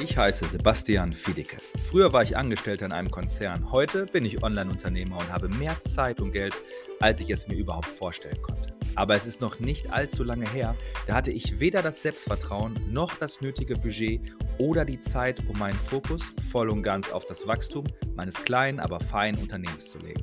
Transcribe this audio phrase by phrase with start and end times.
[0.00, 1.56] Ich heiße Sebastian Fiedicke.
[1.90, 3.72] Früher war ich Angestellter in einem Konzern.
[3.72, 6.54] Heute bin ich Online-Unternehmer und habe mehr Zeit und Geld,
[7.00, 8.74] als ich es mir überhaupt vorstellen konnte.
[8.94, 10.76] Aber es ist noch nicht allzu lange her,
[11.08, 14.20] da hatte ich weder das Selbstvertrauen noch das nötige Budget
[14.58, 17.84] oder die Zeit, um meinen Fokus voll und ganz auf das Wachstum
[18.14, 20.22] meines kleinen, aber feinen Unternehmens zu legen.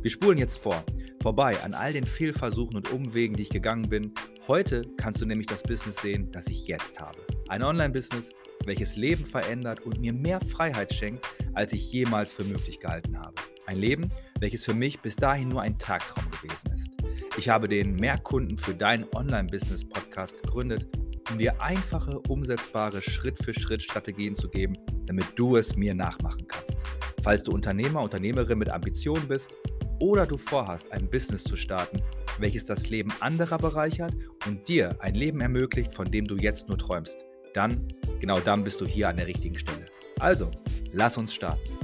[0.00, 0.84] Wir spulen jetzt vor,
[1.22, 4.14] vorbei an all den Fehlversuchen und Umwegen, die ich gegangen bin.
[4.48, 7.20] Heute kannst du nämlich das Business sehen, das ich jetzt habe.
[7.52, 8.32] Ein Online-Business,
[8.64, 13.34] welches Leben verändert und mir mehr Freiheit schenkt, als ich jemals für möglich gehalten habe.
[13.66, 16.90] Ein Leben, welches für mich bis dahin nur ein Tagtraum gewesen ist.
[17.36, 20.88] Ich habe den Mehrkunden für dein Online-Business-Podcast gegründet,
[21.30, 24.72] um dir einfache, umsetzbare Schritt-für-Schritt-Strategien zu geben,
[25.04, 26.78] damit du es mir nachmachen kannst.
[27.22, 29.54] Falls du Unternehmer, Unternehmerin mit Ambitionen bist
[30.00, 32.00] oder du vorhast, ein Business zu starten,
[32.38, 34.14] welches das Leben anderer bereichert
[34.46, 37.88] und dir ein Leben ermöglicht, von dem du jetzt nur träumst, dann,
[38.20, 39.86] genau dann bist du hier an der richtigen Stelle.
[40.18, 40.50] Also,
[40.92, 41.78] lass uns starten.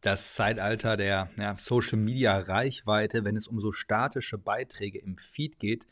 [0.00, 5.58] Das Zeitalter der ja, Social Media Reichweite, wenn es um so statische Beiträge im Feed
[5.58, 5.86] geht,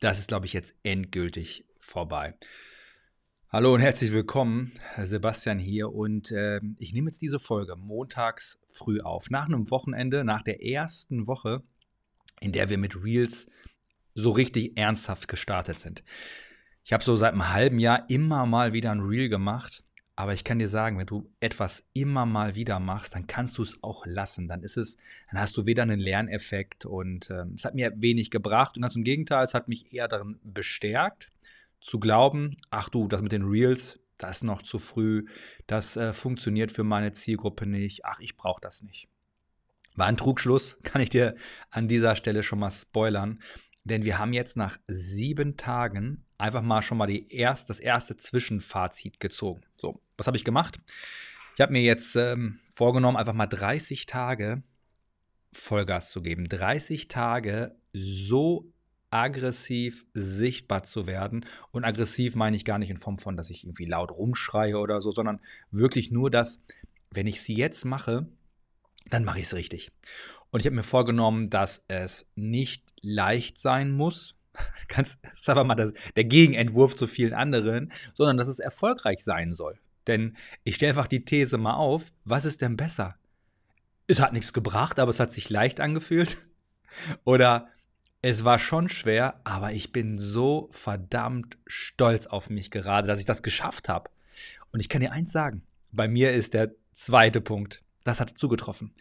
[0.00, 2.34] das ist, glaube ich, jetzt endgültig vorbei.
[3.48, 9.00] Hallo und herzlich willkommen, Sebastian hier und äh, ich nehme jetzt diese Folge montags früh
[9.00, 11.62] auf, nach einem Wochenende, nach der ersten Woche,
[12.40, 13.48] in der wir mit Reels
[14.14, 16.02] so richtig ernsthaft gestartet sind.
[16.84, 19.84] Ich habe so seit einem halben Jahr immer mal wieder ein Reel gemacht,
[20.16, 23.62] aber ich kann dir sagen, wenn du etwas immer mal wieder machst, dann kannst du
[23.62, 24.48] es auch lassen.
[24.48, 24.96] Dann ist es,
[25.30, 28.96] dann hast du weder einen Lerneffekt und äh, es hat mir wenig gebracht und ganz
[28.96, 31.30] im Gegenteil, es hat mich eher darin bestärkt,
[31.80, 35.24] zu glauben, ach du, das mit den Reels, das ist noch zu früh,
[35.66, 39.08] das äh, funktioniert für meine Zielgruppe nicht, ach, ich brauche das nicht.
[39.96, 41.34] War ein Trugschluss, kann ich dir
[41.70, 43.40] an dieser Stelle schon mal spoilern.
[43.84, 48.16] Denn wir haben jetzt nach sieben Tagen einfach mal schon mal die erst, das erste
[48.16, 49.62] Zwischenfazit gezogen.
[49.76, 50.80] So, was habe ich gemacht?
[51.54, 54.62] Ich habe mir jetzt ähm, vorgenommen, einfach mal 30 Tage
[55.52, 56.48] Vollgas zu geben.
[56.48, 58.72] 30 Tage so
[59.10, 61.44] aggressiv sichtbar zu werden.
[61.72, 65.00] Und aggressiv meine ich gar nicht in Form von, dass ich irgendwie laut rumschreie oder
[65.00, 66.62] so, sondern wirklich nur, dass,
[67.10, 68.28] wenn ich sie jetzt mache,
[69.08, 69.90] dann mache ich es richtig.
[70.50, 74.36] Und ich habe mir vorgenommen, dass es nicht leicht sein muss.
[74.88, 79.22] Ganz, das ist einfach mal das, der Gegenentwurf zu vielen anderen, sondern dass es erfolgreich
[79.22, 79.78] sein soll.
[80.06, 83.16] Denn ich stelle einfach die These mal auf, was ist denn besser?
[84.06, 86.38] Es hat nichts gebracht, aber es hat sich leicht angefühlt.
[87.24, 87.68] Oder
[88.22, 93.24] es war schon schwer, aber ich bin so verdammt stolz auf mich gerade, dass ich
[93.24, 94.10] das geschafft habe.
[94.72, 95.62] Und ich kann dir eins sagen,
[95.92, 97.82] bei mir ist der zweite Punkt.
[98.04, 98.94] Das hat zugetroffen.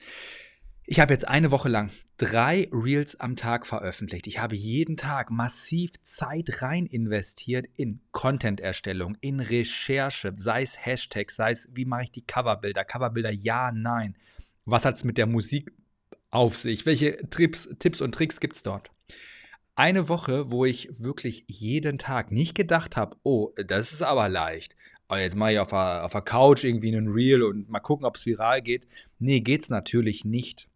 [0.91, 4.25] Ich habe jetzt eine Woche lang drei Reels am Tag veröffentlicht.
[4.25, 11.35] Ich habe jeden Tag massiv Zeit rein investiert in Content-Erstellung, in Recherche, sei es Hashtags,
[11.35, 14.17] sei es, wie mache ich die Coverbilder, Coverbilder ja, nein.
[14.65, 15.71] Was hat es mit der Musik
[16.31, 16.87] auf sich?
[16.87, 18.89] Welche Trips, Tipps und Tricks gibt es dort?
[19.75, 24.75] Eine Woche, wo ich wirklich jeden Tag nicht gedacht habe, oh, das ist aber leicht.
[25.09, 28.05] Oh, jetzt mache ich auf der, auf der Couch irgendwie einen Reel und mal gucken,
[28.05, 28.87] ob es viral geht.
[29.17, 30.69] Nee, geht's natürlich nicht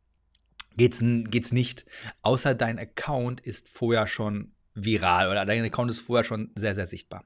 [0.77, 1.85] geht's, geht's nicht.
[2.21, 6.87] Außer dein Account ist vorher schon viral oder dein Account ist vorher schon sehr, sehr
[6.87, 7.25] sichtbar.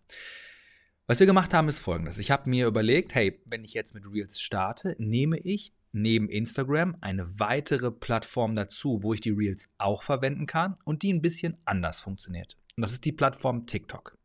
[1.05, 2.17] Was wir gemacht haben, ist folgendes.
[2.17, 6.97] Ich habe mir überlegt, hey, wenn ich jetzt mit Reels starte, nehme ich neben Instagram
[6.99, 11.57] eine weitere Plattform dazu, wo ich die Reels auch verwenden kann und die ein bisschen
[11.63, 12.57] anders funktioniert.
[12.75, 14.17] Und das ist die Plattform TikTok.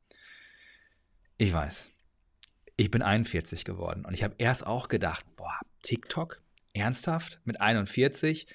[1.38, 1.92] Ich weiß,
[2.76, 6.40] ich bin 41 geworden und ich habe erst auch gedacht, boah, TikTok?
[6.74, 7.40] Ernsthaft?
[7.44, 8.46] Mit 41?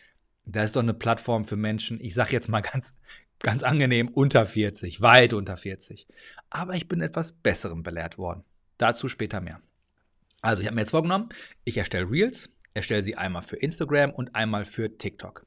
[0.45, 2.95] Das ist doch eine Plattform für Menschen, ich sage jetzt mal ganz,
[3.39, 6.07] ganz angenehm, unter 40, weit unter 40.
[6.50, 8.44] Aber ich bin etwas Besserem belehrt worden.
[8.78, 9.61] Dazu später mehr.
[10.41, 11.29] Also, ich habe mir jetzt vorgenommen,
[11.63, 15.45] ich erstelle Reels, erstelle sie einmal für Instagram und einmal für TikTok.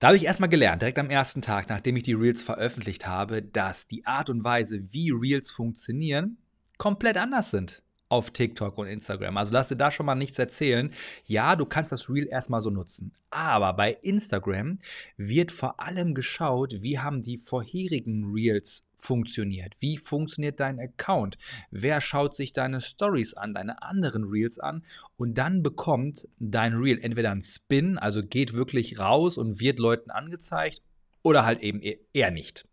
[0.00, 3.42] Da habe ich erstmal gelernt, direkt am ersten Tag, nachdem ich die Reels veröffentlicht habe,
[3.42, 6.36] dass die Art und Weise, wie Reels funktionieren,
[6.78, 7.82] komplett anders sind
[8.14, 9.36] auf TikTok und Instagram.
[9.36, 10.92] Also lass dir da schon mal nichts erzählen.
[11.26, 13.12] Ja, du kannst das Reel erstmal so nutzen.
[13.30, 14.78] Aber bei Instagram
[15.16, 19.74] wird vor allem geschaut, wie haben die vorherigen Reels funktioniert?
[19.80, 21.38] Wie funktioniert dein Account?
[21.70, 24.84] Wer schaut sich deine Stories an, deine anderen Reels an?
[25.16, 30.10] Und dann bekommt dein Reel entweder einen Spin, also geht wirklich raus und wird Leuten
[30.10, 30.82] angezeigt,
[31.22, 32.66] oder halt eben e-, eher nicht.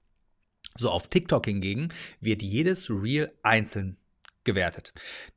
[0.78, 1.90] So, auf TikTok hingegen
[2.20, 3.98] wird jedes Reel einzeln
[4.44, 4.94] gewertet.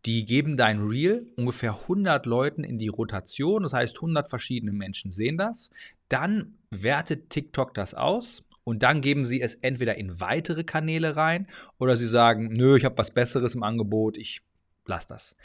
[0.07, 5.11] Die geben dein Reel ungefähr 100 Leuten in die Rotation, das heißt 100 verschiedene Menschen
[5.11, 5.71] sehen das.
[6.09, 11.47] Dann wertet TikTok das aus und dann geben sie es entweder in weitere Kanäle rein
[11.79, 14.41] oder sie sagen, nö, ich habe was Besseres im Angebot, ich
[14.87, 15.37] lasse das.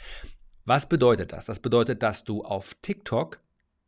[0.64, 1.46] Was bedeutet das?
[1.46, 3.40] Das bedeutet, dass du auf TikTok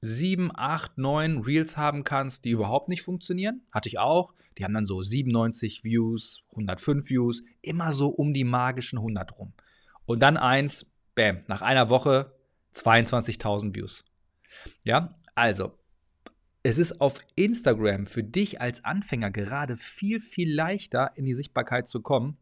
[0.02, 3.62] sieben, acht, neun Reels haben kannst, die überhaupt nicht funktionieren.
[3.72, 4.34] Hatte ich auch.
[4.58, 9.54] Die haben dann so 97 Views, 105 Views, immer so um die magischen 100 rum.
[10.04, 10.84] Und dann eins,
[11.14, 12.34] bam, nach einer Woche
[12.74, 14.04] 22.000 Views.
[14.82, 15.78] Ja, also,
[16.64, 21.86] es ist auf Instagram für dich als Anfänger gerade viel, viel leichter in die Sichtbarkeit
[21.86, 22.36] zu kommen,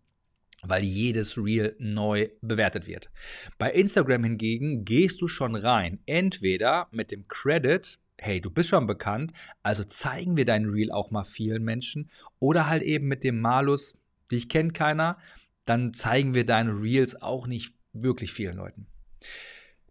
[0.62, 3.10] weil jedes Reel neu bewertet wird.
[3.58, 8.86] Bei Instagram hingegen gehst du schon rein, entweder mit dem Credit, hey, du bist schon
[8.86, 13.40] bekannt, also zeigen wir dein Reel auch mal vielen Menschen, oder halt eben mit dem
[13.40, 13.94] Malus,
[14.30, 15.18] dich kennt keiner,
[15.64, 18.86] dann zeigen wir deine Reels auch nicht wirklich vielen Leuten.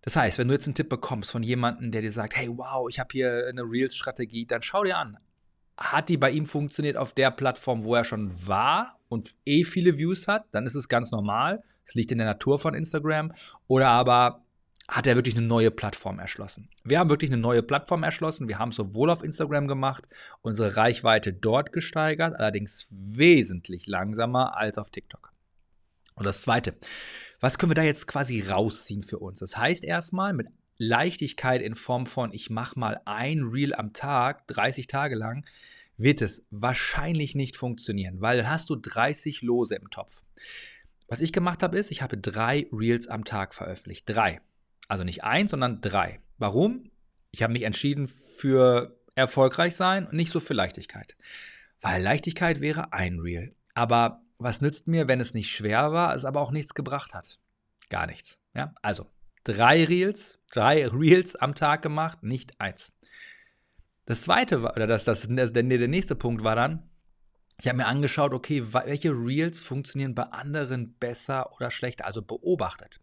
[0.02, 2.88] Das heißt, wenn du jetzt einen Tipp bekommst von jemandem, der dir sagt, hey, wow,
[2.90, 5.18] ich habe hier eine Reels-Strategie, dann schau dir an.
[5.80, 9.98] Hat die bei ihm funktioniert auf der Plattform, wo er schon war und eh viele
[9.98, 11.64] Views hat, dann ist es ganz normal.
[11.86, 13.32] Es liegt in der Natur von Instagram.
[13.68, 14.44] Oder aber
[14.90, 16.70] hat er wirklich eine neue Plattform erschlossen.
[16.84, 18.48] Wir haben wirklich eine neue Plattform erschlossen.
[18.48, 20.10] Wir haben sowohl auf Instagram gemacht,
[20.42, 25.32] unsere Reichweite dort gesteigert, allerdings wesentlich langsamer als auf TikTok.
[26.16, 26.76] Und das Zweite,
[27.40, 29.40] was können wir da jetzt quasi rausziehen für uns?
[29.40, 30.48] Das heißt erstmal mit
[30.80, 35.46] Leichtigkeit in Form von, ich mache mal ein Reel am Tag, 30 Tage lang,
[35.98, 40.24] wird es wahrscheinlich nicht funktionieren, weil dann hast du 30 Lose im Topf.
[41.10, 44.08] Was ich gemacht habe, ist, ich habe drei Reels am Tag veröffentlicht.
[44.08, 44.42] Drei.
[44.88, 46.22] Also nicht eins, sondern drei.
[46.38, 46.90] Warum?
[47.32, 51.18] Ich habe mich entschieden für erfolgreich sein und nicht so für Leichtigkeit.
[51.82, 53.54] Weil Leichtigkeit wäre ein Reel.
[53.74, 57.40] Aber was nützt mir, wenn es nicht schwer war, es aber auch nichts gebracht hat?
[57.90, 58.40] Gar nichts.
[58.54, 58.74] Ja?
[58.82, 59.08] Also
[59.50, 62.94] drei Reels, drei Reels am Tag gemacht, nicht eins.
[64.06, 66.90] Das zweite war, oder das, das, das, der, der nächste Punkt war dann,
[67.62, 73.02] ich habe mir angeschaut, okay, welche Reels funktionieren bei anderen besser oder schlechter, also beobachtet.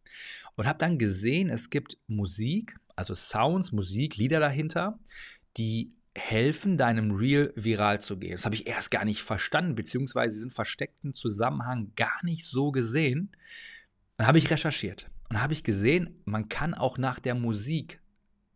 [0.55, 4.99] Und habe dann gesehen, es gibt Musik, also Sounds, Musik, Lieder dahinter,
[5.59, 8.33] die helfen, deinem Reel viral zu gehen.
[8.33, 13.33] Das habe ich erst gar nicht verstanden, beziehungsweise diesen versteckten Zusammenhang gar nicht so gesehen.
[14.17, 18.01] Dann habe ich recherchiert und habe ich gesehen, man kann auch nach der Musik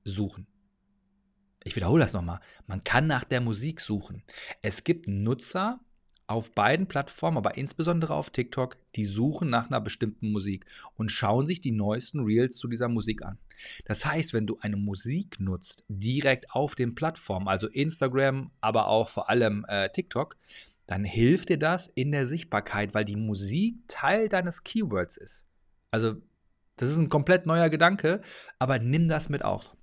[0.04, 0.46] suchen.
[1.64, 2.40] Ich wiederhole das nochmal.
[2.66, 4.22] Man kann nach der Musik suchen.
[4.62, 5.80] Es gibt Nutzer,
[6.30, 10.64] auf beiden Plattformen, aber insbesondere auf TikTok, die suchen nach einer bestimmten Musik
[10.94, 13.38] und schauen sich die neuesten Reels zu dieser Musik an.
[13.84, 19.08] Das heißt, wenn du eine Musik nutzt, direkt auf den Plattformen, also Instagram, aber auch
[19.08, 20.36] vor allem äh, TikTok,
[20.86, 25.48] dann hilft dir das in der Sichtbarkeit, weil die Musik Teil deines Keywords ist.
[25.90, 26.22] Also,
[26.80, 28.22] das ist ein komplett neuer Gedanke,
[28.58, 29.76] aber nimm das mit auf.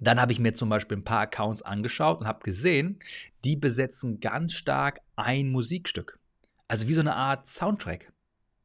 [0.00, 3.00] Dann habe ich mir zum Beispiel ein paar Accounts angeschaut und habe gesehen,
[3.44, 6.18] die besetzen ganz stark ein Musikstück.
[6.68, 8.12] Also wie so eine Art Soundtrack.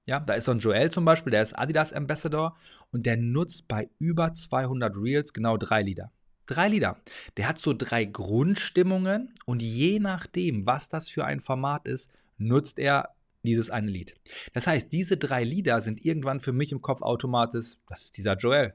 [0.05, 2.55] Ja, da ist so ein Joel zum Beispiel, der ist Adidas Ambassador
[2.91, 6.11] und der nutzt bei über 200 Reels genau drei Lieder.
[6.45, 7.01] Drei Lieder.
[7.35, 12.77] Der hat so drei Grundstimmungen und je nachdem, was das für ein Format ist, nutzt
[12.77, 13.16] er
[13.47, 14.15] dieses eine Lied.
[14.53, 18.35] Das heißt, diese drei Lieder sind irgendwann für mich im Kopf automatisch, das ist dieser
[18.35, 18.73] Joel.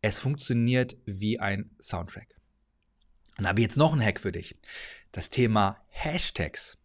[0.00, 2.36] Es funktioniert wie ein Soundtrack.
[3.36, 4.56] Und da habe ich jetzt noch einen Hack für dich.
[5.12, 6.78] Das Thema Hashtags.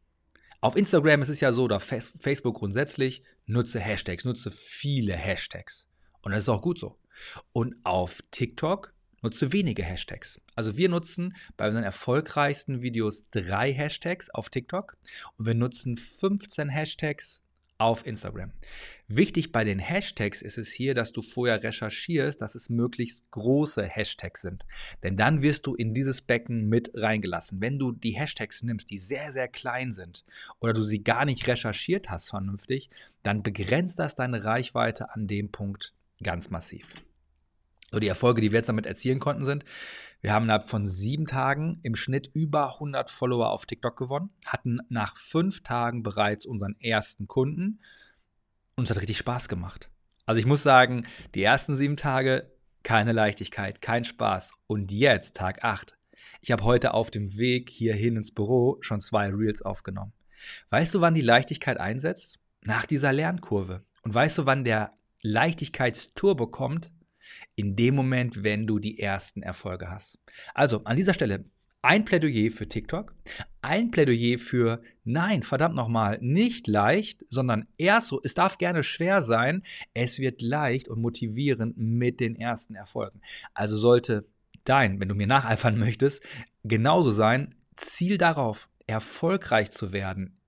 [0.62, 5.88] Auf Instagram ist es ja so, oder Facebook grundsätzlich, nutze Hashtags, nutze viele Hashtags.
[6.22, 6.98] Und das ist auch gut so.
[7.52, 8.93] Und auf TikTok
[9.24, 10.40] nutze wenige Hashtags.
[10.56, 14.98] Also wir nutzen bei unseren erfolgreichsten Videos drei Hashtags auf TikTok
[15.38, 17.42] und wir nutzen 15 Hashtags
[17.78, 18.52] auf Instagram.
[19.08, 23.84] Wichtig bei den Hashtags ist es hier, dass du vorher recherchierst, dass es möglichst große
[23.84, 24.66] Hashtags sind.
[25.02, 27.62] Denn dann wirst du in dieses Becken mit reingelassen.
[27.62, 30.24] Wenn du die Hashtags nimmst, die sehr, sehr klein sind
[30.60, 32.90] oder du sie gar nicht recherchiert hast vernünftig,
[33.22, 36.88] dann begrenzt das deine Reichweite an dem Punkt ganz massiv.
[37.94, 39.66] So die Erfolge, die wir jetzt damit erzielen konnten, sind,
[40.22, 44.80] wir haben innerhalb von sieben Tagen im Schnitt über 100 Follower auf TikTok gewonnen, hatten
[44.90, 47.82] nach fünf Tagen bereits unseren ersten Kunden
[48.76, 49.92] und es hat richtig Spaß gemacht.
[50.26, 52.50] Also ich muss sagen, die ersten sieben Tage
[52.82, 54.54] keine Leichtigkeit, kein Spaß.
[54.66, 55.96] Und jetzt, Tag 8.
[56.42, 60.14] Ich habe heute auf dem Weg hierhin ins Büro schon zwei Reels aufgenommen.
[60.72, 62.40] Weißt du, wann die Leichtigkeit einsetzt?
[62.64, 63.84] Nach dieser Lernkurve.
[64.02, 66.92] Und weißt du, wann der Leichtigkeitsturbo kommt?
[67.56, 70.20] In dem Moment, wenn du die ersten Erfolge hast.
[70.54, 71.46] Also an dieser Stelle
[71.84, 73.14] ein Plädoyer für TikTok,
[73.62, 79.22] ein Plädoyer für nein, verdammt nochmal, nicht leicht, sondern erst so, es darf gerne schwer
[79.22, 79.64] sein,
[79.94, 83.22] es wird leicht und motivierend mit den ersten Erfolgen.
[83.54, 84.26] Also sollte
[84.64, 86.24] dein, wenn du mir nacheifern möchtest,
[86.64, 90.40] genauso sein, Ziel darauf, erfolgreich zu werden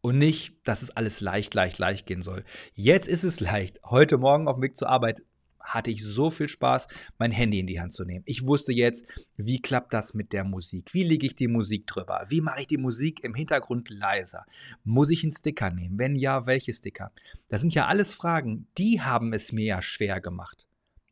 [0.00, 2.44] und nicht, dass es alles leicht, leicht, leicht gehen soll.
[2.74, 3.80] Jetzt ist es leicht.
[3.84, 5.22] Heute Morgen auf dem Weg zur Arbeit
[5.60, 6.88] hatte ich so viel Spaß,
[7.18, 8.24] mein Handy in die Hand zu nehmen.
[8.26, 9.04] Ich wusste jetzt,
[9.36, 10.92] wie klappt das mit der Musik?
[10.94, 12.24] Wie lege ich die Musik drüber?
[12.28, 14.44] Wie mache ich die Musik im Hintergrund leiser?
[14.84, 15.98] Muss ich einen Sticker nehmen?
[15.98, 17.12] Wenn ja, welche Sticker?
[17.48, 20.66] Das sind ja alles Fragen, die haben es mir ja schwer gemacht.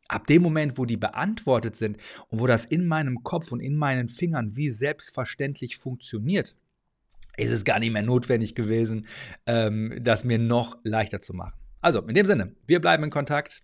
[0.07, 1.97] Ab dem Moment, wo die beantwortet sind
[2.29, 6.55] und wo das in meinem Kopf und in meinen Fingern wie selbstverständlich funktioniert,
[7.37, 9.05] ist es gar nicht mehr notwendig gewesen,
[9.45, 11.53] ähm, das mir noch leichter zu machen.
[11.81, 13.63] Also, in dem Sinne, wir bleiben in Kontakt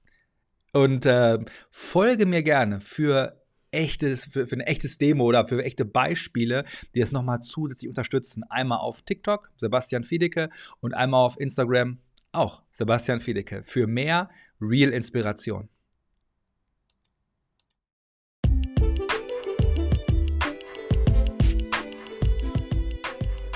[0.76, 1.40] und äh,
[1.72, 3.42] folge mir gerne für
[3.72, 8.44] echtes, für, für, ein echtes Demo oder für echte Beispiele, die es nochmal zusätzlich unterstützen.
[8.50, 10.50] Einmal auf TikTok, Sebastian Fiedeke,
[10.82, 12.00] und einmal auf Instagram,
[12.34, 14.30] auch Sebastian Fiedeke, für mehr
[14.60, 15.70] Real Inspiration.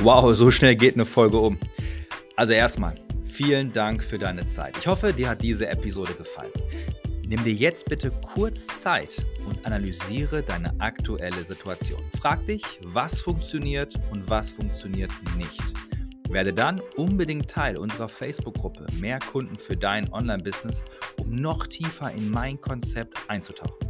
[0.01, 1.59] Wow, so schnell geht eine Folge um.
[2.37, 2.95] Also erstmal,
[3.25, 4.77] vielen Dank für deine Zeit.
[4.77, 6.53] Ich hoffe, dir hat diese Episode gefallen.
[7.29, 12.01] Nimm dir jetzt bitte kurz Zeit und analysiere deine aktuelle Situation.
[12.19, 15.61] Frag dich, was funktioniert und was funktioniert nicht.
[16.27, 20.83] Werde dann unbedingt Teil unserer Facebook-Gruppe Mehr Kunden für dein Online-Business,
[21.19, 23.87] um noch tiefer in mein Konzept einzutauchen.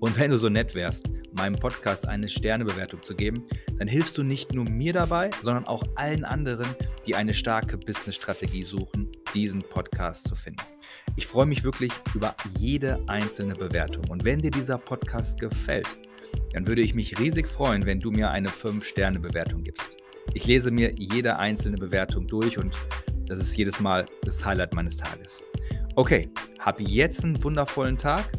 [0.00, 3.46] Und wenn du so nett wärst, meinem Podcast eine Sternebewertung zu geben,
[3.78, 6.68] dann hilfst du nicht nur mir dabei, sondern auch allen anderen,
[7.06, 10.62] die eine starke Business-Strategie suchen, diesen Podcast zu finden.
[11.16, 14.04] Ich freue mich wirklich über jede einzelne Bewertung.
[14.08, 15.98] Und wenn dir dieser Podcast gefällt,
[16.52, 19.96] dann würde ich mich riesig freuen, wenn du mir eine 5-Sterne-Bewertung gibst.
[20.34, 22.76] Ich lese mir jede einzelne Bewertung durch und
[23.26, 25.42] das ist jedes Mal das Highlight meines Tages.
[25.96, 28.30] Okay, hab jetzt einen wundervollen Tag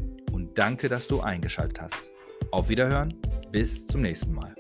[0.60, 2.12] Danke, dass du eingeschaltet hast.
[2.52, 3.14] Auf Wiederhören,
[3.50, 4.59] bis zum nächsten Mal.